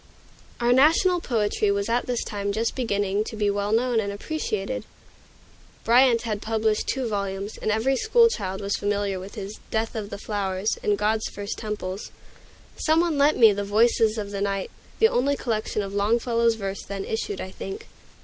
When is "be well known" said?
3.35-3.99